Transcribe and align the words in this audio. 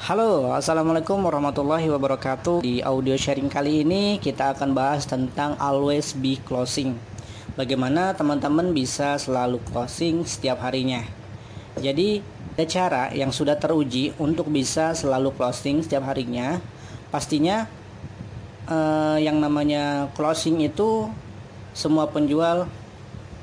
Halo, 0.00 0.56
Assalamualaikum 0.56 1.20
warahmatullahi 1.28 1.84
wabarakatuh. 1.92 2.64
Di 2.64 2.80
audio 2.80 3.20
sharing 3.20 3.52
kali 3.52 3.84
ini 3.84 4.16
kita 4.16 4.56
akan 4.56 4.72
bahas 4.72 5.04
tentang 5.04 5.60
always 5.60 6.16
be 6.16 6.40
closing. 6.40 6.96
Bagaimana 7.52 8.16
teman-teman 8.16 8.72
bisa 8.72 9.20
selalu 9.20 9.60
closing 9.68 10.24
setiap 10.24 10.64
harinya? 10.64 11.04
Jadi 11.76 12.24
ada 12.56 12.64
cara 12.64 13.04
yang 13.12 13.28
sudah 13.28 13.60
teruji 13.60 14.16
untuk 14.16 14.48
bisa 14.48 14.96
selalu 14.96 15.36
closing 15.36 15.84
setiap 15.84 16.08
harinya. 16.08 16.64
Pastinya 17.12 17.68
eh, 18.72 19.20
yang 19.20 19.36
namanya 19.36 20.08
closing 20.16 20.64
itu 20.64 21.12
semua 21.76 22.08
penjual 22.08 22.72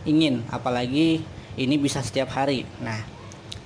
ingin 0.10 0.42
Apalagi 0.50 1.22
ini 1.54 1.76
bisa 1.78 2.02
setiap 2.02 2.34
hari. 2.34 2.66
Nah 2.82 3.17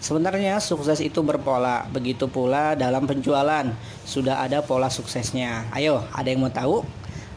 Sebenarnya 0.01 0.57
sukses 0.57 0.97
itu 0.97 1.21
berpola, 1.21 1.85
begitu 1.93 2.25
pula 2.25 2.73
dalam 2.73 3.05
penjualan. 3.05 3.69
Sudah 4.01 4.41
ada 4.41 4.65
pola 4.65 4.89
suksesnya. 4.89 5.69
Ayo, 5.69 6.01
ada 6.09 6.25
yang 6.25 6.41
mau 6.41 6.49
tahu? 6.49 6.81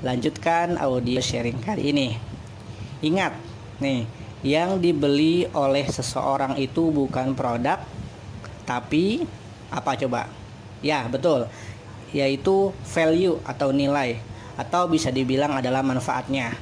Lanjutkan 0.00 0.80
audio 0.80 1.20
sharing 1.20 1.60
kali 1.60 1.92
ini. 1.92 2.16
Ingat, 3.04 3.36
nih, 3.84 4.08
yang 4.40 4.80
dibeli 4.80 5.44
oleh 5.52 5.84
seseorang 5.84 6.56
itu 6.56 6.88
bukan 6.88 7.36
produk, 7.36 7.84
tapi 8.64 9.28
apa 9.68 9.92
coba? 10.00 10.32
Ya, 10.80 11.04
betul. 11.04 11.44
Yaitu 12.16 12.72
value 12.88 13.44
atau 13.44 13.76
nilai 13.76 14.16
atau 14.56 14.88
bisa 14.88 15.12
dibilang 15.12 15.60
adalah 15.60 15.84
manfaatnya. 15.84 16.56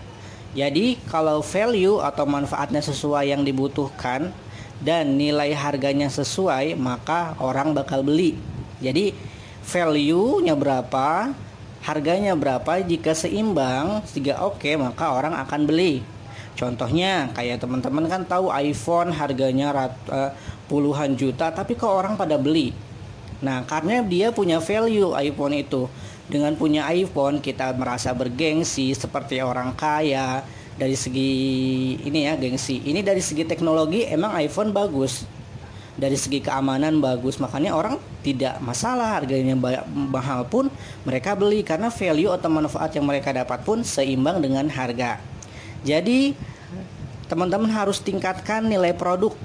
Jadi, 0.58 0.98
kalau 1.06 1.46
value 1.46 2.02
atau 2.02 2.26
manfaatnya 2.26 2.82
sesuai 2.82 3.30
yang 3.30 3.46
dibutuhkan, 3.46 4.34
dan 4.82 5.14
nilai 5.14 5.54
harganya 5.54 6.10
sesuai, 6.10 6.74
maka 6.74 7.38
orang 7.38 7.70
bakal 7.70 8.02
beli. 8.02 8.34
Jadi 8.82 9.14
value-nya 9.62 10.58
berapa, 10.58 11.30
harganya 11.86 12.34
berapa, 12.34 12.82
jika 12.82 13.14
seimbang, 13.14 14.02
jika 14.10 14.42
oke, 14.42 14.58
okay, 14.58 14.74
maka 14.74 15.14
orang 15.14 15.38
akan 15.38 15.70
beli. 15.70 16.02
Contohnya 16.58 17.32
kayak 17.32 17.62
teman-teman 17.62 18.10
kan 18.10 18.22
tahu 18.26 18.50
iPhone 18.52 19.14
harganya 19.14 19.72
rat, 19.72 19.94
uh, 20.10 20.34
puluhan 20.66 21.14
juta, 21.14 21.54
tapi 21.54 21.78
kok 21.78 21.88
orang 21.88 22.18
pada 22.18 22.36
beli. 22.36 22.74
Nah, 23.42 23.66
karena 23.66 24.02
dia 24.02 24.30
punya 24.30 24.58
value 24.62 25.14
iPhone 25.18 25.58
itu. 25.58 25.86
Dengan 26.30 26.54
punya 26.54 26.86
iPhone 26.90 27.42
kita 27.42 27.74
merasa 27.74 28.14
bergengsi 28.14 28.94
seperti 28.94 29.42
orang 29.42 29.74
kaya, 29.74 30.46
dari 30.76 30.96
segi 30.96 31.30
ini 32.00 32.24
ya 32.24 32.36
gengsi. 32.36 32.80
Ini 32.80 33.04
dari 33.04 33.20
segi 33.20 33.44
teknologi 33.44 34.08
emang 34.08 34.32
iPhone 34.40 34.72
bagus. 34.72 35.28
Dari 35.92 36.16
segi 36.16 36.40
keamanan 36.40 37.04
bagus. 37.04 37.36
Makanya 37.36 37.76
orang 37.76 38.00
tidak 38.24 38.56
masalah 38.64 39.20
harganya 39.20 39.52
mahal 39.92 40.48
pun 40.48 40.72
mereka 41.04 41.36
beli. 41.36 41.60
Karena 41.60 41.92
value 41.92 42.32
atau 42.32 42.48
manfaat 42.48 42.96
yang 42.96 43.04
mereka 43.04 43.30
dapat 43.36 43.60
pun 43.60 43.84
seimbang 43.84 44.40
dengan 44.40 44.64
harga. 44.72 45.20
Jadi 45.84 46.32
teman-teman 47.28 47.68
harus 47.68 48.00
tingkatkan 48.00 48.64
nilai 48.64 48.96
produk 48.96 49.36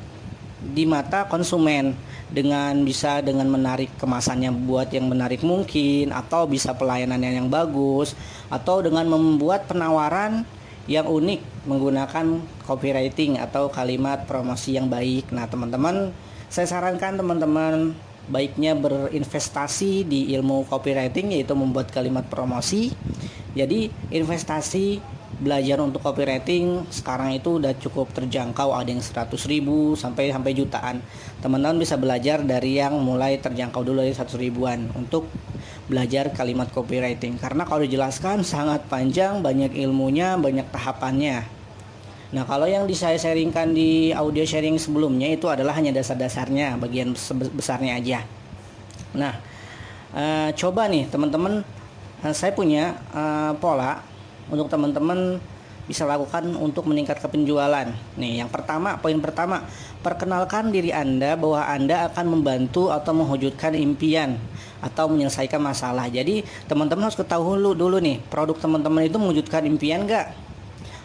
di 0.63 0.87
mata 0.87 1.27
konsumen. 1.27 1.95
Dengan 2.27 2.83
bisa 2.83 3.23
dengan 3.23 3.47
menarik 3.47 3.87
kemasannya 4.03 4.51
buat 4.67 4.91
yang 4.91 5.07
menarik 5.07 5.47
mungkin 5.47 6.11
atau 6.11 6.43
bisa 6.43 6.75
pelayanannya 6.75 7.39
yang 7.39 7.47
bagus 7.47 8.19
atau 8.51 8.83
dengan 8.83 9.07
membuat 9.07 9.63
penawaran 9.63 10.43
yang 10.87 11.05
unik 11.05 11.67
menggunakan 11.67 12.25
copywriting 12.63 13.37
atau 13.43 13.67
kalimat 13.67 14.23
promosi 14.23 14.79
yang 14.79 14.87
baik. 14.87 15.35
Nah, 15.35 15.45
teman-teman, 15.51 16.15
saya 16.47 16.67
sarankan 16.67 17.19
teman-teman 17.19 17.91
baiknya 18.27 18.75
berinvestasi 18.75 20.07
di 20.07 20.31
ilmu 20.35 20.67
copywriting 20.67 21.35
yaitu 21.35 21.51
membuat 21.55 21.91
kalimat 21.91 22.23
promosi. 22.27 22.95
Jadi, 23.51 23.91
investasi 24.15 25.17
belajar 25.37 25.77
untuk 25.83 26.01
copywriting 26.01 26.89
sekarang 26.89 27.37
itu 27.37 27.61
udah 27.61 27.75
cukup 27.77 28.09
terjangkau 28.09 28.73
ada 28.73 28.89
yang 28.89 29.03
100 29.03 29.37
ribu 29.45 29.93
sampai 29.93 30.33
sampai 30.33 30.57
jutaan 30.57 30.97
teman-teman 31.45 31.77
bisa 31.77 31.93
belajar 31.93 32.41
dari 32.41 32.81
yang 32.81 32.97
mulai 32.97 33.37
terjangkau 33.37 33.85
dulu 33.85 34.01
dari 34.01 34.17
100 34.17 34.33
ribuan 34.41 34.89
untuk 34.97 35.29
belajar 35.87 36.35
kalimat 36.35 36.67
copywriting 36.71 37.39
karena 37.39 37.63
kalau 37.63 37.83
dijelaskan 37.83 38.43
sangat 38.43 38.83
panjang, 38.91 39.39
banyak 39.39 39.71
ilmunya, 39.75 40.35
banyak 40.35 40.67
tahapannya. 40.67 41.47
Nah, 42.27 42.43
kalau 42.43 42.67
yang 42.67 42.83
saya 42.91 43.15
sharingkan 43.15 43.71
di 43.71 44.11
audio 44.11 44.43
sharing 44.43 44.75
sebelumnya 44.75 45.31
itu 45.31 45.47
adalah 45.47 45.71
hanya 45.79 45.95
dasar-dasarnya, 45.95 46.75
bagian 46.75 47.15
besarnya 47.55 47.95
aja. 47.95 48.19
Nah, 49.15 49.39
e, 50.11 50.51
coba 50.59 50.91
nih 50.91 51.07
teman-teman, 51.07 51.63
e, 52.19 52.27
saya 52.35 52.51
punya 52.51 52.99
e, 53.15 53.23
pola 53.63 54.03
untuk 54.51 54.67
teman-teman 54.67 55.39
bisa 55.87 56.03
lakukan 56.03 56.43
untuk 56.59 56.85
meningkatkan 56.85 57.31
penjualan. 57.31 57.87
Nih, 58.19 58.43
yang 58.43 58.51
pertama, 58.51 58.99
poin 58.99 59.15
pertama, 59.23 59.63
perkenalkan 60.03 60.69
diri 60.69 60.91
Anda 60.91 61.39
bahwa 61.39 61.63
Anda 61.63 62.11
akan 62.11 62.37
membantu 62.37 62.91
atau 62.91 63.15
mewujudkan 63.15 63.71
impian 63.73 64.35
atau 64.83 65.07
menyelesaikan 65.07 65.63
masalah. 65.63 66.11
Jadi, 66.11 66.43
teman-teman 66.67 67.07
harus 67.07 67.15
ketahui 67.15 67.57
dulu, 67.57 67.97
nih, 68.03 68.19
produk 68.27 68.59
teman-teman 68.59 69.07
itu 69.07 69.15
mewujudkan 69.15 69.63
impian 69.63 70.03
enggak? 70.03 70.35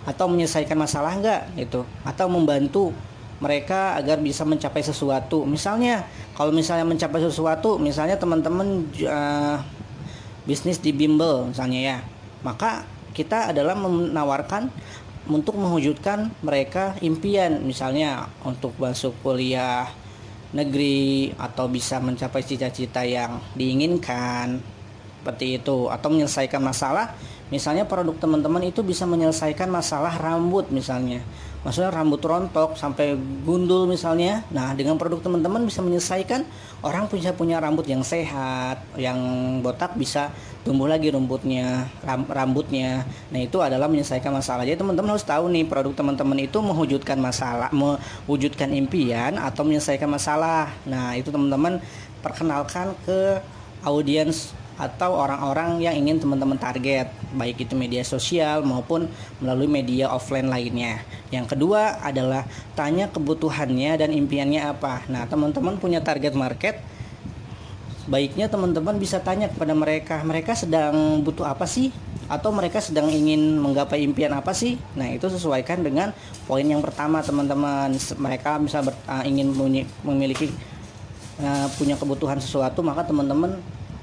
Atau 0.02 0.26
menyelesaikan 0.26 0.74
masalah 0.74 1.14
enggak? 1.14 1.46
Itu. 1.54 1.86
Atau 2.02 2.26
membantu 2.26 2.90
mereka 3.38 3.98
agar 3.98 4.18
bisa 4.18 4.42
mencapai 4.42 4.82
sesuatu. 4.82 5.46
Misalnya, 5.46 6.06
kalau 6.34 6.50
misalnya 6.50 6.86
mencapai 6.86 7.22
sesuatu, 7.22 7.78
misalnya 7.78 8.18
teman-teman 8.18 8.86
uh, 9.02 9.58
bisnis 10.42 10.82
di 10.82 10.90
bimbel 10.90 11.50
misalnya 11.50 11.80
ya, 11.82 11.96
maka 12.42 12.82
kita 13.12 13.52
adalah 13.52 13.76
menawarkan 13.76 14.72
untuk 15.30 15.54
mewujudkan 15.54 16.32
mereka 16.42 16.98
impian. 17.04 17.62
Misalnya 17.62 18.26
untuk 18.42 18.74
masuk 18.80 19.14
kuliah 19.22 19.86
negeri 20.52 21.32
atau 21.40 21.68
bisa 21.70 21.96
mencapai 22.02 22.44
cita-cita 22.44 23.06
yang 23.06 23.40
diinginkan 23.56 24.60
seperti 25.22 25.62
itu 25.62 25.86
atau 25.88 26.08
menyelesaikan 26.10 26.60
masalah 26.60 27.14
misalnya 27.52 27.84
produk 27.84 28.16
teman-teman 28.16 28.64
itu 28.64 28.80
bisa 28.80 29.04
menyelesaikan 29.04 29.68
masalah 29.68 30.16
rambut 30.16 30.72
misalnya. 30.72 31.20
Maksudnya 31.62 31.94
rambut 31.94 32.18
rontok 32.18 32.74
sampai 32.74 33.14
gundul 33.46 33.86
misalnya. 33.86 34.42
Nah 34.50 34.74
dengan 34.74 34.98
produk 34.98 35.22
teman-teman 35.22 35.62
bisa 35.62 35.78
menyelesaikan 35.84 36.42
orang 36.82 37.06
punya 37.06 37.30
punya 37.36 37.60
rambut 37.62 37.86
yang 37.86 38.02
sehat 38.02 38.82
yang 38.98 39.20
botak 39.62 39.94
bisa 39.94 40.34
tumbuh 40.66 40.90
lagi 40.90 41.12
rumputnya 41.12 41.86
rambutnya. 42.26 43.06
Nah 43.30 43.38
itu 43.38 43.60
adalah 43.60 43.86
menyelesaikan 43.86 44.32
masalah. 44.32 44.66
Jadi 44.66 44.80
teman-teman 44.80 45.14
harus 45.14 45.22
tahu 45.28 45.46
nih 45.52 45.68
produk 45.68 45.92
teman-teman 45.92 46.40
itu 46.40 46.58
mewujudkan 46.58 47.20
masalah 47.20 47.70
mewujudkan 47.70 48.72
impian 48.72 49.36
atau 49.38 49.62
menyelesaikan 49.62 50.08
masalah. 50.08 50.72
Nah 50.88 51.14
itu 51.14 51.28
teman-teman 51.30 51.78
perkenalkan 52.24 52.96
ke 53.04 53.38
audiens 53.86 54.54
atau 54.80 55.14
orang-orang 55.14 55.84
yang 55.84 55.94
ingin 55.94 56.22
teman-teman 56.22 56.56
target, 56.56 57.12
baik 57.36 57.68
itu 57.68 57.76
media 57.76 58.00
sosial 58.02 58.64
maupun 58.64 59.06
melalui 59.38 59.68
media 59.68 60.08
offline 60.08 60.48
lainnya. 60.48 61.04
Yang 61.28 61.56
kedua 61.56 62.00
adalah 62.00 62.48
tanya 62.72 63.08
kebutuhannya 63.12 64.00
dan 64.00 64.10
impiannya 64.12 64.64
apa. 64.64 65.04
Nah, 65.12 65.28
teman-teman 65.28 65.76
punya 65.76 66.00
target 66.00 66.32
market, 66.32 66.80
baiknya 68.08 68.50
teman-teman 68.50 68.96
bisa 68.98 69.20
tanya 69.22 69.52
kepada 69.52 69.76
mereka, 69.76 70.24
mereka 70.24 70.56
sedang 70.56 71.20
butuh 71.20 71.46
apa 71.46 71.68
sih? 71.68 71.92
Atau 72.32 72.48
mereka 72.48 72.80
sedang 72.80 73.12
ingin 73.12 73.60
menggapai 73.60 74.00
impian 74.00 74.32
apa 74.32 74.56
sih? 74.56 74.80
Nah, 74.96 75.12
itu 75.12 75.28
sesuaikan 75.28 75.84
dengan 75.84 76.16
poin 76.48 76.64
yang 76.64 76.80
pertama, 76.80 77.20
teman-teman. 77.20 77.92
Mereka 78.16 78.56
bisa 78.64 78.80
uh, 78.80 79.24
ingin 79.28 79.52
memiliki 80.00 80.48
uh, 81.44 81.68
punya 81.76 81.92
kebutuhan 82.00 82.40
sesuatu, 82.40 82.80
maka 82.80 83.04
teman-teman 83.04 83.60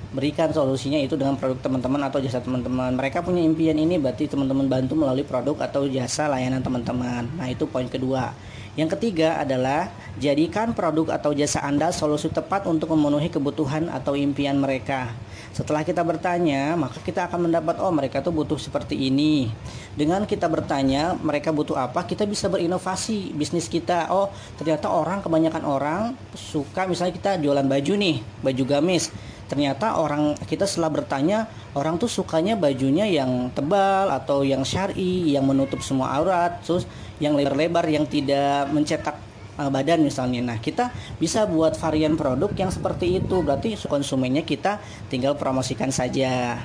berikan 0.10 0.50
solusinya 0.50 0.98
itu 0.98 1.14
dengan 1.14 1.38
produk 1.38 1.62
teman-teman 1.62 2.02
atau 2.10 2.18
jasa 2.18 2.42
teman-teman. 2.42 2.98
Mereka 2.98 3.22
punya 3.22 3.46
impian 3.46 3.78
ini 3.78 4.02
berarti 4.02 4.26
teman-teman 4.26 4.66
bantu 4.66 4.98
melalui 4.98 5.22
produk 5.22 5.54
atau 5.62 5.86
jasa 5.86 6.26
layanan 6.26 6.66
teman-teman. 6.66 7.30
Nah, 7.38 7.48
itu 7.50 7.70
poin 7.70 7.86
kedua. 7.86 8.34
Yang 8.78 8.96
ketiga 8.98 9.38
adalah 9.42 9.92
jadikan 10.18 10.72
produk 10.72 11.14
atau 11.14 11.36
jasa 11.36 11.62
Anda 11.62 11.92
solusi 11.92 12.32
tepat 12.32 12.64
untuk 12.64 12.96
memenuhi 12.96 13.28
kebutuhan 13.28 13.92
atau 13.92 14.16
impian 14.16 14.56
mereka. 14.56 15.12
Setelah 15.52 15.84
kita 15.84 16.06
bertanya, 16.06 16.78
maka 16.80 17.02
kita 17.04 17.28
akan 17.28 17.50
mendapat 17.50 17.82
oh 17.82 17.92
mereka 17.92 18.24
tuh 18.24 18.32
butuh 18.32 18.56
seperti 18.56 18.96
ini. 18.96 19.52
Dengan 19.98 20.24
kita 20.24 20.48
bertanya 20.48 21.18
mereka 21.18 21.52
butuh 21.52 21.76
apa, 21.76 22.08
kita 22.08 22.24
bisa 22.24 22.48
berinovasi 22.48 23.36
bisnis 23.36 23.68
kita. 23.68 24.14
Oh, 24.16 24.32
ternyata 24.56 24.88
orang 24.88 25.26
kebanyakan 25.26 25.64
orang 25.66 26.02
suka 26.38 26.88
misalnya 26.88 27.14
kita 27.18 27.32
jualan 27.42 27.66
baju 27.66 27.94
nih, 28.00 28.24
baju 28.46 28.64
gamis 28.64 29.12
ternyata 29.50 29.98
orang 29.98 30.38
kita 30.46 30.70
setelah 30.70 30.94
bertanya 30.94 31.50
orang 31.74 31.98
tuh 31.98 32.08
sukanya 32.08 32.54
bajunya 32.54 33.10
yang 33.10 33.50
tebal 33.52 34.14
atau 34.14 34.46
yang 34.46 34.62
syari 34.62 35.34
yang 35.34 35.44
menutup 35.44 35.82
semua 35.82 36.14
aurat 36.22 36.62
terus 36.62 36.86
yang 37.20 37.34
lebar-lebar 37.34 37.84
yang 37.90 38.06
tidak 38.08 38.70
mencetak 38.72 39.18
uh, 39.60 39.68
badan 39.68 40.00
misalnya. 40.08 40.40
Nah, 40.40 40.58
kita 40.64 40.90
bisa 41.20 41.44
buat 41.44 41.76
varian 41.76 42.16
produk 42.16 42.50
yang 42.56 42.72
seperti 42.72 43.20
itu. 43.20 43.44
Berarti 43.44 43.76
konsumennya 43.84 44.48
kita 44.48 44.80
tinggal 45.12 45.36
promosikan 45.36 45.92
saja. 45.92 46.64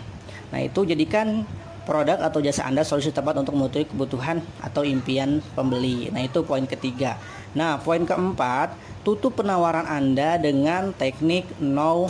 Nah, 0.54 0.60
itu 0.62 0.86
jadikan 0.86 1.42
produk 1.84 2.16
atau 2.22 2.40
jasa 2.40 2.64
Anda 2.64 2.86
solusi 2.86 3.12
tepat 3.12 3.36
untuk 3.36 3.58
memenuhi 3.58 3.84
kebutuhan 3.90 4.40
atau 4.62 4.86
impian 4.86 5.42
pembeli. 5.58 6.08
Nah, 6.14 6.22
itu 6.22 6.46
poin 6.46 6.64
ketiga. 6.64 7.19
Nah, 7.52 7.82
poin 7.82 8.06
keempat, 8.06 8.72
tutup 9.02 9.42
penawaran 9.42 9.84
Anda 9.84 10.38
dengan 10.38 10.94
teknik 10.94 11.44
no 11.60 12.08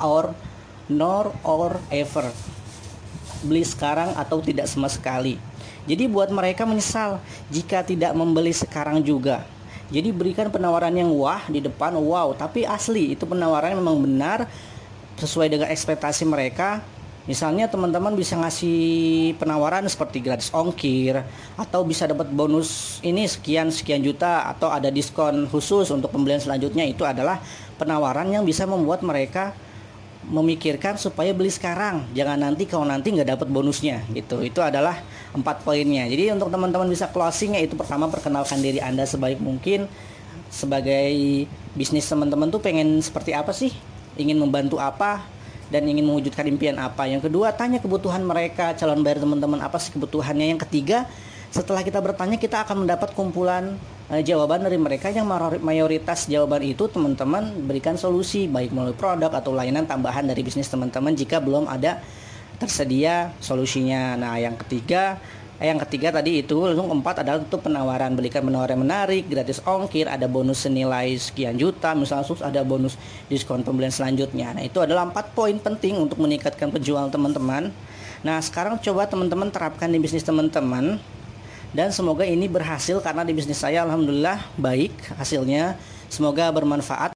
or 0.00 0.32
nor 0.86 1.32
or 1.42 1.76
ever. 1.92 2.28
Beli 3.42 3.66
sekarang 3.66 4.14
atau 4.14 4.38
tidak 4.38 4.70
sama 4.70 4.86
sekali. 4.86 5.36
Jadi 5.84 6.06
buat 6.06 6.30
mereka 6.30 6.62
menyesal 6.62 7.18
jika 7.50 7.82
tidak 7.82 8.14
membeli 8.14 8.54
sekarang 8.54 9.02
juga. 9.02 9.42
Jadi 9.92 10.08
berikan 10.14 10.48
penawaran 10.48 10.94
yang 10.94 11.10
wah 11.12 11.42
di 11.50 11.58
depan 11.60 11.92
wow, 11.98 12.32
tapi 12.32 12.64
asli 12.64 13.12
itu 13.12 13.26
penawaran 13.28 13.76
memang 13.76 13.98
benar 14.00 14.48
sesuai 15.20 15.52
dengan 15.52 15.68
ekspektasi 15.68 16.24
mereka 16.24 16.80
Misalnya 17.22 17.70
teman-teman 17.70 18.18
bisa 18.18 18.34
ngasih 18.34 19.38
penawaran 19.38 19.86
seperti 19.86 20.18
gratis 20.18 20.50
ongkir 20.50 21.22
atau 21.54 21.86
bisa 21.86 22.10
dapat 22.10 22.26
bonus 22.34 22.98
ini 23.06 23.30
sekian 23.30 23.70
sekian 23.70 24.02
juta 24.02 24.50
atau 24.50 24.74
ada 24.74 24.90
diskon 24.90 25.46
khusus 25.46 25.94
untuk 25.94 26.10
pembelian 26.10 26.42
selanjutnya 26.42 26.82
itu 26.82 27.06
adalah 27.06 27.38
penawaran 27.78 28.26
yang 28.26 28.42
bisa 28.42 28.66
membuat 28.66 29.06
mereka 29.06 29.54
memikirkan 30.22 30.94
supaya 30.94 31.34
beli 31.34 31.50
sekarang. 31.50 32.06
Jangan 32.14 32.38
nanti 32.38 32.64
kalau 32.68 32.86
nanti 32.86 33.10
nggak 33.10 33.34
dapat 33.34 33.48
bonusnya 33.50 34.06
gitu. 34.14 34.38
Itu 34.42 34.62
adalah 34.62 35.02
empat 35.34 35.66
poinnya. 35.66 36.06
Jadi 36.06 36.30
untuk 36.30 36.52
teman-teman 36.52 36.86
bisa 36.86 37.10
closing 37.10 37.58
itu 37.58 37.74
pertama 37.74 38.06
perkenalkan 38.06 38.62
diri 38.62 38.78
anda 38.78 39.02
sebaik 39.02 39.42
mungkin. 39.42 39.90
Sebagai 40.52 41.48
bisnis 41.72 42.04
teman-teman 42.06 42.52
tuh 42.52 42.60
pengen 42.60 43.00
seperti 43.00 43.32
apa 43.32 43.50
sih? 43.50 43.72
Ingin 44.20 44.38
membantu 44.38 44.78
apa? 44.78 45.24
Dan 45.72 45.88
ingin 45.88 46.04
mewujudkan 46.04 46.44
impian 46.44 46.76
apa. 46.76 47.08
Yang 47.08 47.32
kedua, 47.32 47.56
tanya 47.56 47.80
kebutuhan 47.80 48.20
mereka, 48.20 48.76
calon 48.76 49.00
bayar 49.00 49.24
teman-teman 49.24 49.64
apa 49.64 49.80
sih 49.80 49.88
kebutuhannya. 49.96 50.52
Yang 50.52 50.68
ketiga, 50.68 51.08
setelah 51.48 51.80
kita 51.80 51.96
bertanya 52.04 52.36
kita 52.36 52.60
akan 52.68 52.84
mendapat 52.84 53.16
kumpulan 53.16 53.80
e, 54.12 54.20
jawaban 54.20 54.60
dari 54.60 54.76
mereka 54.76 55.08
yang 55.08 55.24
mayoritas 55.64 56.28
jawaban 56.28 56.60
itu 56.60 56.84
teman-teman 56.92 57.56
berikan 57.64 57.96
solusi 57.96 58.44
baik 58.44 58.76
melalui 58.76 58.92
produk 58.92 59.32
atau 59.32 59.56
layanan 59.56 59.88
tambahan 59.88 60.28
dari 60.28 60.44
bisnis 60.44 60.68
teman-teman 60.68 61.16
jika 61.16 61.40
belum 61.40 61.64
ada 61.64 62.04
tersedia 62.60 63.32
solusinya. 63.40 64.14
Nah, 64.14 64.38
yang 64.38 64.54
ketiga 64.54 65.18
Eh, 65.62 65.70
yang 65.70 65.78
ketiga 65.78 66.10
tadi 66.10 66.42
itu 66.42 66.58
langsung 66.58 66.90
empat 66.90 67.22
adalah 67.22 67.38
untuk 67.38 67.62
penawaran. 67.62 68.18
Belikan 68.18 68.42
penawaran 68.42 68.82
menarik 68.82 69.30
gratis 69.30 69.62
ongkir 69.62 70.10
ada 70.10 70.26
bonus 70.26 70.66
senilai 70.66 71.14
sekian 71.14 71.54
juta 71.54 71.94
misalnya 71.94 72.26
sus 72.26 72.42
ada 72.42 72.66
bonus 72.66 72.98
diskon 73.30 73.62
pembelian 73.62 73.94
selanjutnya. 73.94 74.58
Nah 74.58 74.66
itu 74.66 74.82
adalah 74.82 75.06
empat 75.06 75.30
poin 75.38 75.54
penting 75.62 76.02
untuk 76.02 76.18
meningkatkan 76.18 76.66
penjualan 76.74 77.06
teman-teman. 77.14 77.70
Nah 78.26 78.42
sekarang 78.42 78.74
coba 78.82 79.06
teman-teman 79.06 79.54
terapkan 79.54 79.86
di 79.86 80.02
bisnis 80.02 80.26
teman-teman 80.26 80.98
dan 81.72 81.88
semoga 81.90 82.22
ini 82.22 82.46
berhasil 82.46 83.00
karena 83.00 83.24
di 83.24 83.32
bisnis 83.32 83.58
saya 83.58 83.82
alhamdulillah 83.88 84.44
baik 84.60 84.92
hasilnya. 85.16 85.76
Semoga 86.12 86.52
bermanfaat 86.52 87.08